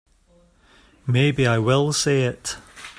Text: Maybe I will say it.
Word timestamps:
Maybe 1.05 1.45
I 1.45 1.59
will 1.59 1.93
say 1.93 2.23
it. 2.23 2.55